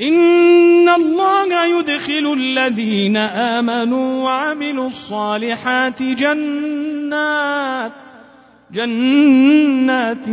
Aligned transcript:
إن 0.00 0.88
الله 0.88 1.80
يدخل 1.80 2.32
الذين 2.36 3.16
آمنوا 3.16 4.24
وعملوا 4.24 4.88
الصالحات 4.88 6.02
جنات 6.02 7.92
جنات 8.72 10.24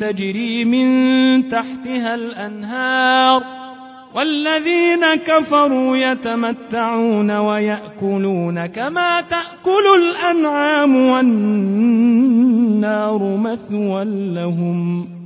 تجري 0.00 0.64
من 0.64 1.48
تحتها 1.48 2.14
الأنهار. 2.14 3.42
والذين 4.14 5.14
كفروا 5.14 5.96
يتمتعون 5.96 7.30
ويأكلون 7.30 8.66
كما 8.66 9.20
تأكل 9.20 9.86
الأنعام 9.96 10.96
والنار 10.96 11.76
مثوى 13.36 14.04
لهم. 14.34 15.25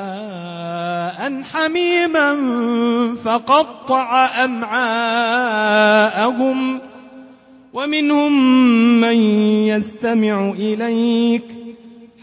حميما 1.53 2.35
فقطع 3.15 4.29
أمعاءهم 4.45 5.61
ومنهم 7.73 8.31
من 9.01 9.15
يستمع 9.67 10.49
إليك 10.49 11.45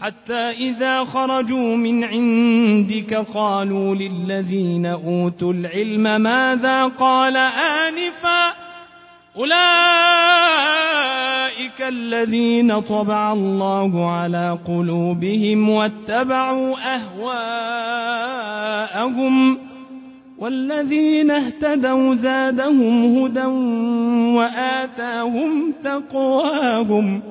حتى 0.01 0.33
إذا 0.33 1.03
خرجوا 1.03 1.75
من 1.75 2.03
عندك 2.03 3.13
قالوا 3.13 3.95
للذين 3.95 4.85
أوتوا 4.85 5.53
العلم 5.53 6.21
ماذا 6.21 6.85
قال 6.85 7.37
آنفاً 7.37 8.69
أولئك 11.59 11.81
الذين 11.81 12.79
طبع 12.79 13.33
الله 13.33 14.11
على 14.11 14.59
قلوبهم 14.67 15.69
واتبعوا 15.69 16.75
أهواءهم 18.95 19.57
والذين 20.37 21.31
اهتدوا 21.31 22.15
زادهم 22.15 23.17
هدى 23.17 23.45
وآتاهم 24.35 25.73
تقواهم 25.83 27.21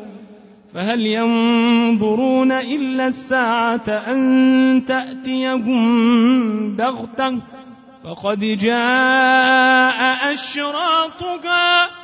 فهل 0.74 1.06
ينظرون 1.06 2.52
إلا 2.52 3.08
الساعة 3.08 3.88
أن 3.88 4.84
تأتيهم 4.88 6.76
بغتة 6.76 7.38
فقد 8.04 8.38
جاء 8.40 10.32
أشراطها 10.32 11.97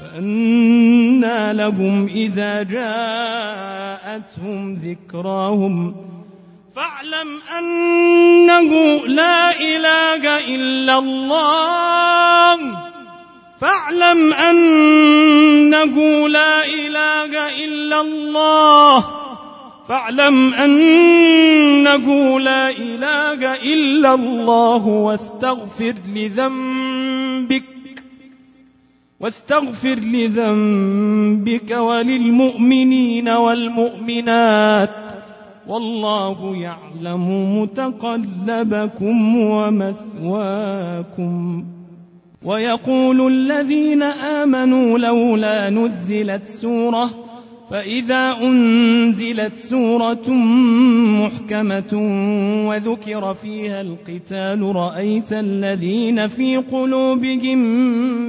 فأنى 0.00 1.52
لهم 1.52 2.08
إذا 2.08 2.62
جاءتهم 2.62 4.74
ذكراهم. 4.74 5.94
فاعلم 6.76 7.28
أنه 7.58 9.00
لا 9.06 9.60
إله 9.60 10.54
إلا 10.54 10.98
الله. 10.98 12.58
فاعلم 13.60 14.32
أنه 14.32 16.28
لا 16.28 16.64
إله 16.64 17.64
إلا 17.64 18.00
الله. 18.00 19.04
فاعلم 19.88 20.54
أنه 20.54 22.40
لا 22.40 22.70
إله 22.70 23.54
إلا 23.54 24.14
الله. 24.14 24.86
واستغفر 24.86 25.94
لذنبك. 26.14 26.99
واستغفر 29.20 29.94
لذنبك 29.94 31.70
وللمؤمنين 31.70 33.28
والمؤمنات 33.28 34.90
والله 35.68 36.56
يعلم 36.56 37.58
متقلبكم 37.62 39.36
ومثواكم. 39.36 40.44
ويقول 42.44 43.32
الذين 43.32 44.02
آمنوا 44.02 44.98
لولا 44.98 45.70
نزلت 45.70 46.46
سورة 46.46 47.10
فإذا 47.70 48.36
أنزلت 48.42 49.58
سورة 49.58 50.30
محكمة 51.20 51.92
وذكر 52.68 53.34
فيها 53.34 53.80
القتال 53.80 54.76
رأيت 54.76 55.32
الذين 55.32 56.28
في 56.28 56.56
قلوبهم 56.56 57.58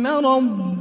مرض. 0.03 0.80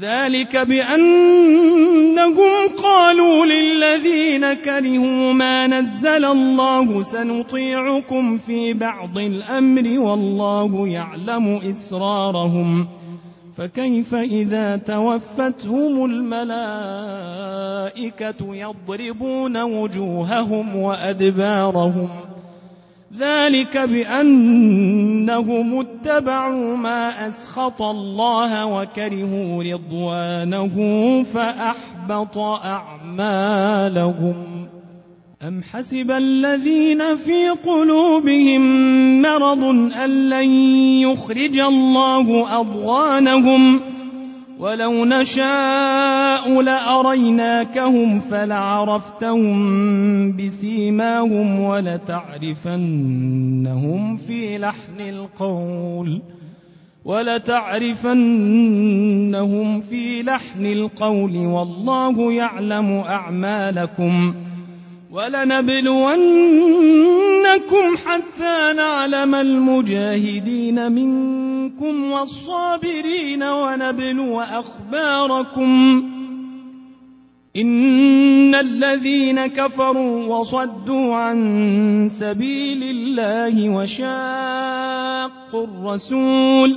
ذلك 0.00 0.56
بأنهم 0.56 2.34
قالوا 2.82 3.46
للذين 3.46 4.54
كرهوا 4.54 5.32
ما 5.32 5.66
نزل 5.66 6.24
الله 6.24 7.02
سنطيعكم 7.02 8.38
في 8.38 8.72
بعض 8.72 9.18
الأمر 9.18 9.98
والله 9.98 10.88
يعلم 10.88 11.60
إسرارهم 11.70 12.88
فكيف 13.56 14.14
إذا 14.14 14.76
توفتهم 14.76 16.04
الملائكة 16.04 16.54
يضربون 18.54 19.62
وجوههم 19.62 20.76
وأدبارهم 20.76 22.08
ذلك 23.18 23.78
بأنهم 23.78 25.80
اتبعوا 25.80 26.76
ما 26.76 27.28
أسخط 27.28 27.82
الله 27.82 28.66
وكرهوا 28.66 29.64
رضوانه 29.64 30.76
فأحبط 31.34 32.38
أعمالهم. 32.64 34.34
أم 35.42 35.62
حسب 35.72 36.10
الذين 36.10 37.16
في 37.16 37.48
قلوبهم 37.48 38.62
مرض 39.22 39.64
أن 40.04 40.30
لن 40.30 40.50
يخرج 41.00 41.58
الله 41.58 42.60
أضغانهم 42.60 43.78
ۖ 43.78 43.95
ولو 44.58 45.04
نشاء 45.04 46.62
لأريناكهم 46.62 48.20
فلعرفتهم 48.20 49.56
بسيماهم 50.36 51.60
ولتعرفنهم 51.60 52.56
في 54.16 54.58
لحن 54.58 55.00
القول 55.00 56.22
ولتعرفنهم 57.04 58.00
في 59.80 60.22
لحن 60.22 60.66
القول 60.66 61.36
والله 61.36 62.32
يعلم 62.32 62.92
أعمالكم 62.92 64.34
ولنبلونكم 65.10 66.16
حتى 67.96 68.72
نعلم 68.76 69.34
المجاهدين 69.34 70.92
منكم 70.92 72.10
والصابرين 72.10 73.42
ونبلو 73.42 74.40
أخباركم. 74.40 76.02
إن 77.56 78.54
الذين 78.54 79.46
كفروا 79.46 80.38
وصدوا 80.38 81.14
عن 81.14 82.08
سبيل 82.12 82.82
الله 82.82 83.70
وشاقوا 83.70 85.64
الرسول 85.64 86.76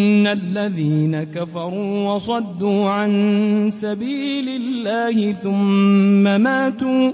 الذين 0.31 1.23
كفروا 1.23 2.13
وصدوا 2.13 2.89
عن 2.89 3.69
سبيل 3.71 4.49
الله 4.49 5.31
ثم 5.33 6.23
ماتوا 6.23 7.11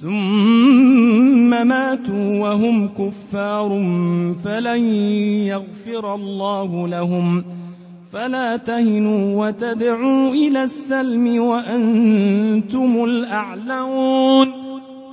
ثم 0.00 1.66
ماتوا 1.66 2.40
وهم 2.40 2.88
كفار 2.88 3.68
فلن 4.44 4.80
يغفر 5.46 6.14
الله 6.14 6.88
لهم. 6.88 7.44
فلا 8.12 8.56
تهنوا 8.56 9.46
وتدعوا 9.46 10.30
إلى 10.30 10.62
السلم 10.62 11.40
وأنتم 11.40 13.04
الأعلون. 13.04 14.65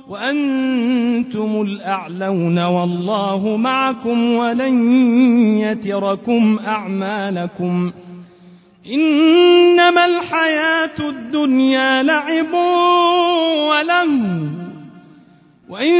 وأنتم 0.08 1.62
الأعلون 1.62 2.58
والله 2.58 3.56
معكم 3.56 4.32
ولن 4.32 4.76
يتركم 5.58 6.58
أعمالكم 6.66 7.92
إنما 8.92 10.06
الحياة 10.06 10.98
الدنيا 11.00 12.02
لعب 12.02 12.52
وله 13.68 14.08
وإن 15.68 15.94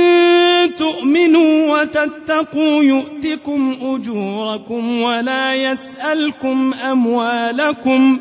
تؤمنوا 0.78 1.80
وتتقوا 1.80 2.82
يؤتكم 2.82 3.76
أجوركم 3.82 5.02
ولا 5.02 5.54
يسألكم 5.54 6.74
أموالكم 6.74 8.20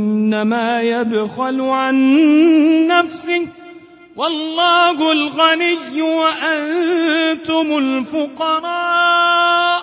فإنما 0.31 0.81
يبخل 0.81 1.61
عن 1.61 1.95
نفسه. 2.87 3.47
والله 4.15 5.11
الغني 5.11 6.01
وأنتم 6.01 7.77
الفقراء. 7.77 9.81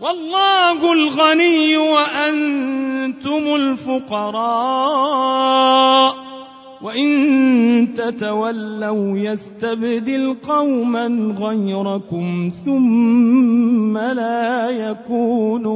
والله 0.00 0.92
الغني 0.92 1.76
وأنتم 1.76 3.54
الفقراء. 3.54 4.44
وإن 6.82 7.94
تتولوا 7.96 9.18
يستبدل 9.18 10.36
قوما 10.48 11.34
غيركم 11.40 12.50
ثم 12.64 13.98
لا 13.98 14.70
يكونوا 14.70 15.74